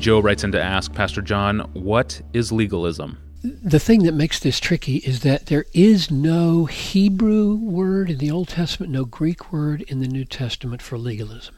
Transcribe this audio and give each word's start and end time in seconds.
Joe 0.00 0.18
writes 0.18 0.44
in 0.44 0.52
to 0.52 0.62
ask 0.62 0.94
Pastor 0.94 1.20
John, 1.20 1.60
what 1.74 2.22
is 2.32 2.50
legalism? 2.50 3.18
The 3.42 3.78
thing 3.78 4.04
that 4.04 4.14
makes 4.14 4.40
this 4.40 4.58
tricky 4.58 4.96
is 4.96 5.20
that 5.20 5.46
there 5.46 5.66
is 5.74 6.10
no 6.10 6.64
Hebrew 6.64 7.54
word 7.54 8.08
in 8.08 8.16
the 8.16 8.30
Old 8.30 8.48
Testament, 8.48 8.90
no 8.92 9.04
Greek 9.04 9.52
word 9.52 9.82
in 9.82 10.00
the 10.00 10.08
New 10.08 10.24
Testament 10.24 10.80
for 10.80 10.96
legalism. 10.96 11.54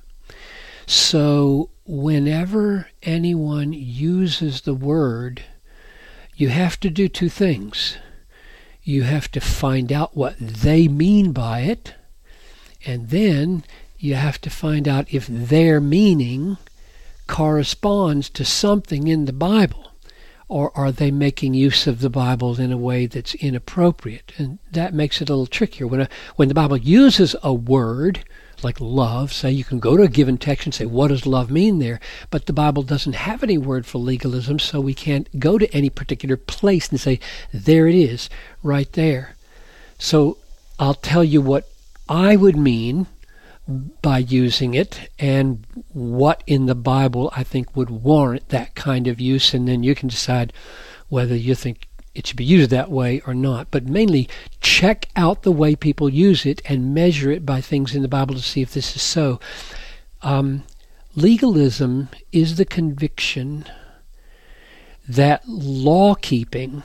So 0.87 1.71
whenever 1.85 2.89
anyone 3.05 3.73
uses 3.73 4.63
the 4.63 4.75
word, 4.75 5.45
you 6.35 6.49
have 6.49 6.81
to 6.81 6.91
do 6.91 7.07
two 7.09 7.29
things. 7.29 7.97
You 8.83 9.05
have 9.05 9.31
to 9.33 9.41
find 9.41 9.93
out 9.93 10.17
what 10.17 10.35
they 10.39 10.89
mean 10.89 11.31
by 11.31 11.61
it, 11.61 11.95
and 12.85 13.11
then 13.11 13.63
you 13.99 14.15
have 14.15 14.41
to 14.41 14.51
find 14.51 14.89
out 14.89 15.15
if 15.15 15.29
their 15.29 15.81
meaning 15.81 16.59
corresponds 17.27 18.29
to 18.31 18.45
something 18.45 19.09
in 19.09 19.25
the 19.25 19.33
Bible 19.33 19.93
or 20.53 20.71
are 20.77 20.93
they 20.93 21.11
making 21.11 21.55
use 21.55 21.87
of 21.87 22.01
the 22.01 22.11
Bible 22.11 22.61
in 22.61 22.71
a 22.71 22.77
way 22.77 23.07
that's 23.07 23.35
inappropriate? 23.37 24.33
And 24.37 24.59
that 24.71 24.93
makes 24.93 25.23
it 25.23 25.31
a 25.31 25.33
little 25.33 25.47
trickier. 25.47 25.87
When, 25.87 26.03
a, 26.03 26.09
when 26.37 26.49
the 26.49 26.55
Bible 26.55 26.77
uses 26.77 27.35
a 27.43 27.55
word 27.55 28.23
like 28.63 28.79
love, 28.79 29.33
say 29.33 29.51
you 29.51 29.65
can 29.65 29.79
go 29.79 29.97
to 29.97 30.03
a 30.03 30.09
given 30.09 30.37
text 30.37 30.67
and 30.67 30.75
say, 30.75 30.85
what 30.85 31.09
does 31.09 31.25
love 31.25 31.51
mean 31.51 31.79
there? 31.79 32.01
But 32.29 32.45
the 32.45 32.53
Bible 32.53 32.83
doesn't 32.83 33.15
have 33.15 33.43
any 33.43 33.57
word 33.57 33.87
for 33.87 33.97
legalism, 33.97 34.59
so 34.59 34.79
we 34.79 34.93
can't 34.93 35.41
go 35.41 35.57
to 35.57 35.75
any 35.75 35.89
particular 35.89 36.37
place 36.37 36.91
and 36.91 37.01
say, 37.01 37.19
there 37.51 37.89
it 37.89 37.95
is, 37.95 38.29
right 38.63 38.93
there. 38.93 39.37
So 39.99 40.37
I'll 40.79 40.93
tell 40.93 41.25
you 41.25 41.41
what 41.41 41.67
I 42.11 42.37
would 42.37 42.57
mean 42.57 43.07
by 43.69 44.19
using 44.19 44.75
it 44.75 45.11
and 45.19 45.65
what 45.93 46.43
in 46.47 46.67
the 46.67 46.75
Bible 46.75 47.33
I 47.37 47.45
think 47.45 47.77
would 47.77 47.91
warrant 47.91 48.49
that 48.49 48.75
kind 48.75 49.07
of 49.07 49.21
use, 49.21 49.55
and 49.55 49.69
then 49.69 49.83
you 49.83 49.95
can 49.95 50.09
decide 50.09 50.53
whether 51.09 51.37
you 51.37 51.55
think 51.55 51.89
it 52.15 52.27
should 52.27 52.37
be 52.37 52.45
used 52.45 52.71
that 52.71 52.91
way 52.91 53.23
or 53.27 53.35
not. 53.35 53.69
But 53.71 53.87
mainly 53.87 54.29
check 54.61 55.09
out 55.17 55.43
the 55.43 55.53
way 55.53 55.77
people 55.77 56.09
use 56.09 56.45
it 56.45 56.61
and 56.65 56.95
measure 56.95 57.31
it 57.31 57.47
by 57.47 57.61
things 57.61 57.95
in 57.95 58.03
the 58.03 58.09
Bible 58.09 58.35
to 58.35 58.43
see 58.43 58.63
if 58.63 58.75
this 58.75 58.97
is 58.97 59.03
so. 59.03 59.41
Um, 60.23 60.65
legalism 61.15 62.09
is 62.33 62.57
the 62.57 62.65
conviction 62.65 63.65
that 65.09 65.49
law 65.49 66.15
keeping 66.15 66.83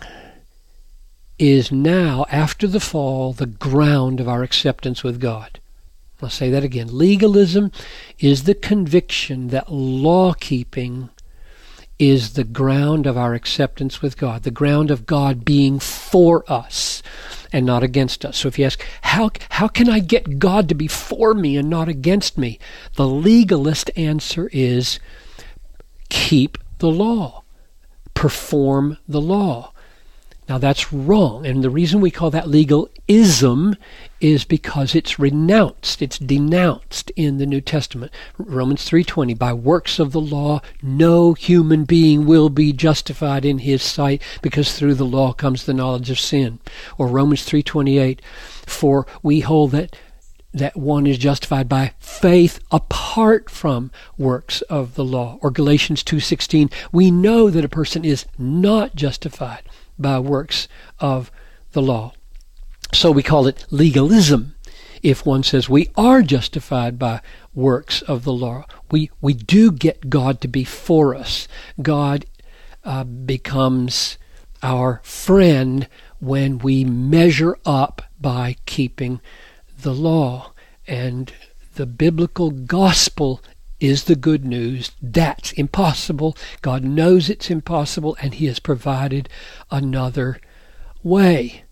is 1.39 1.71
now, 1.71 2.25
after 2.31 2.67
the 2.67 2.79
fall, 2.79 3.31
the 3.33 3.45
ground 3.45 4.19
of 4.19 4.27
our 4.27 4.43
acceptance 4.43 5.03
with 5.03 5.19
God. 5.19 5.59
I'll 6.21 6.29
say 6.29 6.49
that 6.49 6.63
again. 6.63 6.87
Legalism 6.97 7.71
is 8.19 8.43
the 8.43 8.55
conviction 8.55 9.49
that 9.49 9.71
law 9.71 10.33
keeping 10.33 11.09
is 11.99 12.33
the 12.33 12.43
ground 12.43 13.07
of 13.07 13.17
our 13.17 13.33
acceptance 13.33 14.01
with 14.01 14.17
God, 14.17 14.43
the 14.43 14.51
ground 14.51 14.91
of 14.91 15.05
God 15.05 15.43
being 15.43 15.79
for 15.79 16.43
us 16.51 17.01
and 17.51 17.65
not 17.65 17.83
against 17.83 18.23
us. 18.23 18.37
So 18.37 18.47
if 18.47 18.59
you 18.59 18.65
ask, 18.65 18.83
how, 19.01 19.31
how 19.51 19.67
can 19.67 19.89
I 19.89 19.99
get 19.99 20.37
God 20.39 20.69
to 20.69 20.75
be 20.75 20.87
for 20.87 21.33
me 21.33 21.57
and 21.57 21.69
not 21.69 21.89
against 21.89 22.37
me? 22.37 22.59
The 22.95 23.07
legalist 23.07 23.89
answer 23.95 24.49
is 24.53 24.99
keep 26.09 26.57
the 26.77 26.91
law, 26.91 27.43
perform 28.13 28.97
the 29.07 29.21
law. 29.21 29.73
Now 30.49 30.57
that's 30.57 30.93
wrong, 30.93 31.45
and 31.45 31.61
the 31.61 31.69
reason 31.69 31.99
we 31.99 32.09
call 32.09 32.31
that 32.31 32.47
legalism 32.47 33.75
is 34.21 34.45
because 34.45 34.95
it's 34.95 35.19
renounced, 35.19 36.01
it's 36.01 36.17
denounced 36.17 37.11
in 37.17 37.37
the 37.37 37.45
New 37.45 37.59
Testament. 37.59 38.13
Romans 38.37 38.85
3:20 38.85 39.37
by 39.37 39.51
works 39.51 39.99
of 39.99 40.13
the 40.13 40.21
law 40.21 40.61
no 40.81 41.33
human 41.33 41.83
being 41.83 42.25
will 42.25 42.47
be 42.47 42.71
justified 42.71 43.43
in 43.43 43.59
his 43.59 43.83
sight 43.83 44.21
because 44.41 44.71
through 44.71 44.93
the 44.93 45.05
law 45.05 45.33
comes 45.33 45.65
the 45.65 45.73
knowledge 45.73 46.09
of 46.09 46.17
sin. 46.17 46.59
Or 46.97 47.09
Romans 47.09 47.43
3:28 47.43 48.21
for 48.65 49.05
we 49.21 49.41
hold 49.41 49.71
that 49.71 49.97
that 50.53 50.77
one 50.77 51.05
is 51.05 51.17
justified 51.17 51.67
by 51.67 51.91
faith 51.99 52.61
apart 52.71 53.49
from 53.49 53.91
works 54.17 54.61
of 54.63 54.95
the 54.95 55.03
law. 55.03 55.39
Or 55.41 55.51
Galatians 55.51 56.03
2:16 56.03 56.69
we 56.93 57.11
know 57.11 57.49
that 57.49 57.65
a 57.65 57.69
person 57.69 58.05
is 58.05 58.25
not 58.37 58.95
justified 58.95 59.63
by 59.99 60.19
works 60.19 60.67
of 60.99 61.31
the 61.71 61.81
law. 61.81 62.13
So 62.93 63.11
we 63.11 63.23
call 63.23 63.47
it 63.47 63.65
legalism 63.69 64.55
if 65.03 65.25
one 65.25 65.43
says 65.43 65.69
we 65.69 65.89
are 65.95 66.21
justified 66.21 66.97
by 66.97 67.21
works 67.53 68.01
of 68.03 68.23
the 68.23 68.33
law. 68.33 68.65
We, 68.91 69.11
we 69.21 69.33
do 69.33 69.71
get 69.71 70.09
God 70.09 70.41
to 70.41 70.47
be 70.47 70.63
for 70.63 71.15
us. 71.15 71.47
God 71.81 72.25
uh, 72.83 73.03
becomes 73.03 74.17
our 74.63 75.01
friend 75.03 75.87
when 76.19 76.57
we 76.59 76.83
measure 76.83 77.57
up 77.65 78.01
by 78.19 78.55
keeping 78.65 79.21
the 79.81 79.93
law. 79.93 80.53
And 80.87 81.31
the 81.75 81.85
biblical 81.85 82.51
gospel 82.51 83.41
is 83.79 84.05
the 84.05 84.15
good 84.15 84.45
news. 84.45 84.91
That's 85.01 85.51
impossible. 85.53 86.35
God 86.61 86.83
knows 86.83 87.29
it's 87.29 87.49
impossible, 87.49 88.17
and 88.21 88.33
He 88.33 88.47
has 88.47 88.59
provided 88.59 89.29
another 89.69 90.39
way, 91.03 91.63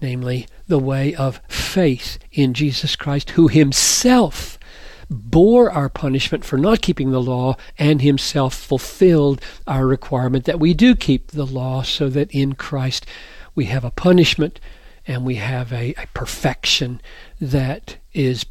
namely 0.00 0.46
the 0.68 0.78
way 0.78 1.14
of 1.14 1.40
faith 1.48 2.18
in 2.32 2.54
Jesus 2.54 2.96
Christ, 2.96 3.30
who 3.30 3.48
Himself 3.48 4.58
bore 5.08 5.70
our 5.70 5.88
punishment 5.88 6.44
for 6.44 6.58
not 6.58 6.82
keeping 6.82 7.12
the 7.12 7.22
law 7.22 7.56
and 7.78 8.02
Himself 8.02 8.54
fulfilled 8.54 9.40
our 9.66 9.86
requirement 9.86 10.44
that 10.44 10.60
we 10.60 10.74
do 10.74 10.94
keep 10.94 11.28
the 11.28 11.46
law, 11.46 11.82
so 11.82 12.08
that 12.08 12.30
in 12.32 12.54
Christ 12.54 13.06
we 13.54 13.66
have 13.66 13.84
a 13.84 13.90
punishment 13.90 14.60
and 15.06 15.24
we 15.24 15.36
have 15.36 15.72
a, 15.72 15.94
a 15.94 16.06
perfection 16.12 17.00
that 17.40 17.96
is 18.12 18.44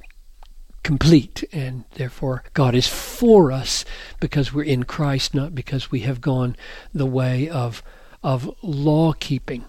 complete, 0.86 1.44
and 1.52 1.84
therefore 1.96 2.44
God 2.54 2.76
is 2.76 2.88
for 2.88 3.52
us 3.52 3.84
because 4.20 4.54
we're 4.54 4.64
in 4.64 4.84
Christ, 4.84 5.34
not 5.34 5.56
because 5.56 5.90
we 5.90 6.02
have 6.02 6.22
gone 6.22 6.56
the 6.94 7.08
way 7.08 7.50
of 7.50 7.82
of 8.24 8.50
law 8.62 9.12
keeping. 9.14 9.66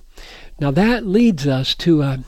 Now 0.61 0.71
that 0.71 1.07
leads 1.07 1.47
us 1.47 1.75
to 1.77 2.03
a 2.03 2.25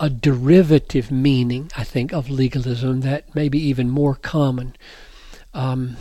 a 0.00 0.10
derivative 0.10 1.12
meaning, 1.12 1.70
I 1.76 1.84
think, 1.84 2.12
of 2.12 2.28
legalism 2.28 3.02
that 3.02 3.32
may 3.32 3.48
be 3.48 3.60
even 3.60 3.88
more 3.88 4.16
common. 4.16 4.74
Um, 5.54 5.96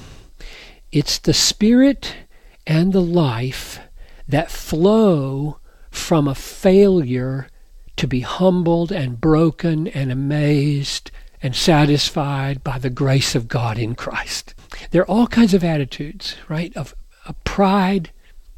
it's 0.91 1.19
the 1.19 1.35
spirit 1.35 2.15
and 2.65 2.91
the 2.91 3.01
life 3.01 3.79
that 4.27 4.49
flow 4.49 5.59
from 5.91 6.27
a 6.27 6.33
failure 6.33 7.47
to 7.97 8.07
be 8.07 8.21
humbled 8.21 8.91
and 8.91 9.21
broken 9.21 9.87
and 9.89 10.11
amazed 10.11 11.11
and 11.43 11.55
satisfied 11.55 12.63
by 12.63 12.77
the 12.77 12.89
grace 12.89 13.35
of 13.35 13.47
God 13.47 13.77
in 13.77 13.95
Christ. 13.95 14.53
There 14.91 15.01
are 15.01 15.09
all 15.09 15.27
kinds 15.27 15.53
of 15.53 15.63
attitudes, 15.63 16.35
right? 16.47 16.75
Of, 16.77 16.93
of 17.25 17.41
pride, 17.43 18.11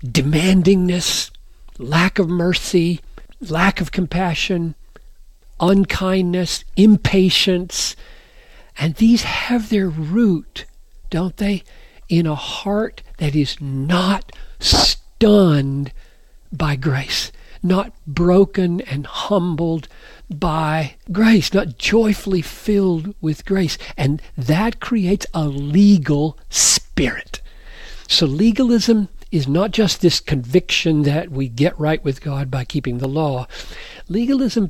demandingness, 0.05 1.31
lack 1.77 2.19
of 2.19 2.29
mercy, 2.29 2.99
lack 3.39 3.81
of 3.81 3.91
compassion, 3.91 4.75
unkindness, 5.59 6.63
impatience. 6.75 7.95
And 8.77 8.95
these 8.95 9.23
have 9.23 9.69
their 9.69 9.89
root, 9.89 10.65
don't 11.09 11.37
they, 11.37 11.63
in 12.09 12.27
a 12.27 12.35
heart 12.35 13.01
that 13.17 13.35
is 13.35 13.59
not 13.61 14.31
stunned 14.59 15.91
by 16.51 16.75
grace, 16.75 17.31
not 17.63 17.93
broken 18.05 18.81
and 18.81 19.05
humbled 19.07 19.87
by 20.29 20.95
grace, 21.11 21.53
not 21.53 21.77
joyfully 21.77 22.41
filled 22.41 23.15
with 23.21 23.45
grace. 23.45 23.77
And 23.97 24.21
that 24.37 24.79
creates 24.79 25.25
a 25.33 25.47
legal 25.47 26.37
spirit. 26.49 27.41
So 28.07 28.25
legalism 28.25 29.09
is 29.31 29.47
not 29.47 29.71
just 29.71 30.01
this 30.01 30.19
conviction 30.19 31.03
that 31.03 31.31
we 31.31 31.47
get 31.47 31.79
right 31.79 32.03
with 32.03 32.21
God 32.21 32.51
by 32.51 32.65
keeping 32.65 32.99
the 32.99 33.07
law. 33.07 33.47
Legalism 34.07 34.69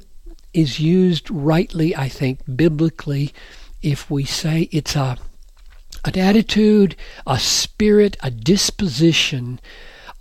is 0.54 0.80
used 0.80 1.30
rightly, 1.30 1.96
I 1.96 2.08
think, 2.08 2.40
biblically, 2.56 3.34
if 3.82 4.10
we 4.10 4.24
say 4.24 4.70
it's 4.72 4.96
a 4.96 5.18
an 6.06 6.18
attitude, 6.18 6.96
a 7.26 7.40
spirit, 7.40 8.18
a 8.22 8.30
disposition 8.30 9.60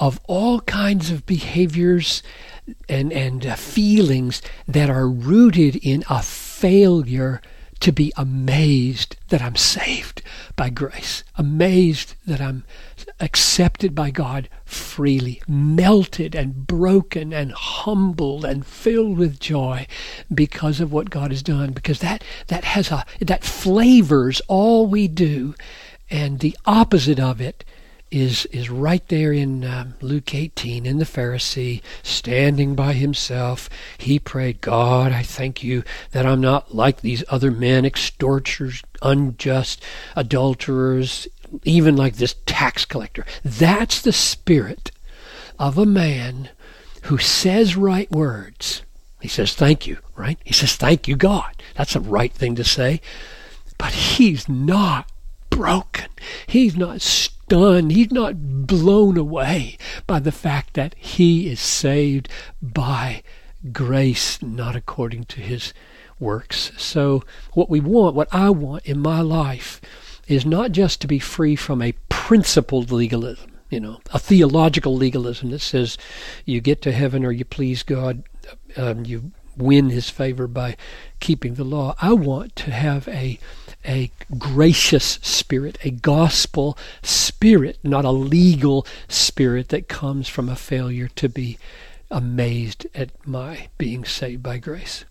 of 0.00 0.20
all 0.24 0.60
kinds 0.60 1.10
of 1.10 1.26
behaviors 1.26 2.22
and 2.88 3.12
and 3.12 3.46
uh, 3.46 3.54
feelings 3.56 4.42
that 4.68 4.90
are 4.90 5.08
rooted 5.08 5.76
in 5.76 6.04
a 6.08 6.22
failure 6.22 7.40
to 7.82 7.92
be 7.92 8.12
amazed 8.16 9.16
that 9.30 9.42
I'm 9.42 9.56
saved 9.56 10.22
by 10.54 10.70
grace, 10.70 11.24
amazed 11.36 12.14
that 12.24 12.40
I'm 12.40 12.64
accepted 13.18 13.92
by 13.92 14.12
God 14.12 14.48
freely, 14.64 15.42
melted 15.48 16.36
and 16.36 16.64
broken 16.64 17.32
and 17.32 17.50
humbled 17.50 18.44
and 18.44 18.64
filled 18.64 19.18
with 19.18 19.40
joy 19.40 19.88
because 20.32 20.78
of 20.80 20.92
what 20.92 21.10
God 21.10 21.32
has 21.32 21.42
done. 21.42 21.72
Because 21.72 21.98
that 21.98 22.22
that 22.46 22.62
has 22.62 22.92
a 22.92 23.04
that 23.20 23.42
flavors 23.42 24.40
all 24.46 24.86
we 24.86 25.08
do 25.08 25.56
and 26.08 26.38
the 26.38 26.56
opposite 26.64 27.18
of 27.18 27.40
it 27.40 27.64
is 28.12 28.46
is 28.46 28.68
right 28.70 29.06
there 29.08 29.32
in 29.32 29.64
um, 29.64 29.94
Luke 30.00 30.34
18 30.34 30.84
in 30.84 30.98
the 30.98 31.04
Pharisee 31.04 31.80
standing 32.02 32.74
by 32.74 32.92
himself. 32.92 33.70
He 33.98 34.18
prayed 34.18 34.60
God 34.60 35.12
I 35.12 35.22
thank 35.22 35.64
you 35.64 35.82
that 36.12 36.26
I'm 36.26 36.40
not 36.40 36.74
like 36.74 37.00
these 37.00 37.24
other 37.28 37.50
men 37.50 37.84
extorters 37.84 38.82
unjust 39.00 39.82
adulterers 40.14 41.26
even 41.64 41.96
like 41.96 42.16
this 42.16 42.36
tax 42.46 42.84
collector. 42.84 43.26
That's 43.44 44.00
the 44.00 44.12
spirit 44.12 44.90
of 45.58 45.78
a 45.78 45.86
man 45.86 46.50
who 47.04 47.18
says 47.18 47.76
right 47.76 48.10
words. 48.10 48.82
He 49.20 49.28
says 49.28 49.54
thank 49.54 49.86
you 49.86 49.98
right? 50.16 50.38
He 50.44 50.52
says 50.52 50.76
thank 50.76 51.08
you 51.08 51.16
God. 51.16 51.62
That's 51.74 51.96
a 51.96 52.00
right 52.00 52.32
thing 52.32 52.54
to 52.56 52.64
say. 52.64 53.00
But 53.78 53.92
he's 53.92 54.48
not 54.48 55.10
broken. 55.50 56.06
He's 56.46 56.76
not 56.76 57.00
stunned. 57.52 57.92
He's 57.92 58.10
not 58.10 58.66
blown 58.66 59.18
away 59.18 59.76
by 60.06 60.20
the 60.20 60.32
fact 60.32 60.72
that 60.72 60.94
he 60.96 61.50
is 61.50 61.60
saved 61.60 62.26
by 62.62 63.22
grace, 63.72 64.40
not 64.40 64.74
according 64.74 65.24
to 65.24 65.40
his 65.42 65.74
works. 66.18 66.72
So, 66.78 67.22
what 67.52 67.68
we 67.68 67.78
want, 67.78 68.16
what 68.16 68.32
I 68.32 68.48
want 68.48 68.86
in 68.86 69.00
my 69.00 69.20
life, 69.20 69.82
is 70.26 70.46
not 70.46 70.72
just 70.72 71.02
to 71.02 71.06
be 71.06 71.18
free 71.18 71.54
from 71.54 71.82
a 71.82 71.92
principled 72.08 72.90
legalism, 72.90 73.50
you 73.68 73.80
know, 73.80 74.00
a 74.14 74.18
theological 74.18 74.96
legalism 74.96 75.50
that 75.50 75.60
says 75.60 75.98
you 76.46 76.62
get 76.62 76.80
to 76.82 76.92
heaven 76.92 77.22
or 77.22 77.32
you 77.32 77.44
please 77.44 77.82
God, 77.82 78.22
um, 78.78 79.04
you 79.04 79.30
win 79.58 79.90
his 79.90 80.08
favor 80.08 80.46
by 80.46 80.74
keeping 81.20 81.54
the 81.54 81.64
law. 81.64 81.94
I 82.00 82.14
want 82.14 82.56
to 82.56 82.70
have 82.70 83.06
a 83.08 83.38
a 83.84 84.10
gracious 84.38 85.18
spirit, 85.22 85.78
a 85.84 85.90
gospel 85.90 86.76
spirit, 87.02 87.78
not 87.82 88.04
a 88.04 88.10
legal 88.10 88.86
spirit 89.08 89.68
that 89.70 89.88
comes 89.88 90.28
from 90.28 90.48
a 90.48 90.56
failure 90.56 91.08
to 91.08 91.28
be 91.28 91.58
amazed 92.10 92.86
at 92.94 93.10
my 93.26 93.68
being 93.78 94.04
saved 94.04 94.42
by 94.42 94.58
grace. 94.58 95.04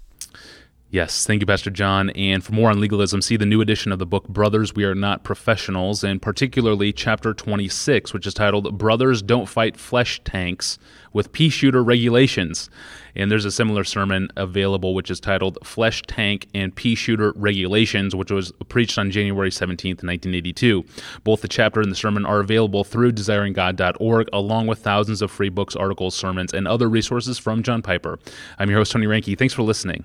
Yes, 0.93 1.25
thank 1.25 1.41
you, 1.41 1.45
Pastor 1.45 1.69
John. 1.69 2.09
And 2.09 2.43
for 2.43 2.51
more 2.51 2.69
on 2.69 2.81
legalism, 2.81 3.21
see 3.21 3.37
the 3.37 3.45
new 3.45 3.61
edition 3.61 3.93
of 3.93 3.99
the 3.99 4.05
book, 4.05 4.27
Brothers, 4.27 4.75
We 4.75 4.83
Are 4.83 4.93
Not 4.93 5.23
Professionals, 5.23 6.03
and 6.03 6.21
particularly 6.21 6.91
chapter 6.91 7.33
26, 7.33 8.13
which 8.13 8.27
is 8.27 8.33
titled 8.33 8.77
Brothers 8.77 9.21
Don't 9.21 9.47
Fight 9.47 9.77
Flesh 9.77 10.19
Tanks 10.25 10.77
with 11.13 11.31
Pea 11.31 11.47
Shooter 11.47 11.81
Regulations. 11.81 12.69
And 13.15 13.31
there's 13.31 13.45
a 13.45 13.51
similar 13.51 13.85
sermon 13.85 14.27
available, 14.35 14.93
which 14.93 15.09
is 15.09 15.21
titled 15.21 15.57
Flesh 15.63 16.01
Tank 16.07 16.47
and 16.53 16.75
Pea 16.75 16.95
Shooter 16.95 17.31
Regulations, 17.37 18.13
which 18.13 18.29
was 18.29 18.51
preached 18.67 18.97
on 18.97 19.11
January 19.11 19.49
17th, 19.49 20.03
1982. 20.03 20.83
Both 21.23 21.41
the 21.41 21.47
chapter 21.47 21.79
and 21.79 21.89
the 21.89 21.95
sermon 21.95 22.25
are 22.25 22.41
available 22.41 22.83
through 22.83 23.13
desiringgod.org, 23.13 24.27
along 24.33 24.67
with 24.67 24.79
thousands 24.79 25.21
of 25.21 25.31
free 25.31 25.47
books, 25.47 25.73
articles, 25.73 26.15
sermons, 26.15 26.53
and 26.53 26.67
other 26.67 26.89
resources 26.89 27.39
from 27.39 27.63
John 27.63 27.81
Piper. 27.81 28.19
I'm 28.59 28.69
your 28.69 28.79
host, 28.79 28.91
Tony 28.91 29.05
Reinke. 29.05 29.37
Thanks 29.37 29.53
for 29.53 29.63
listening. 29.63 30.03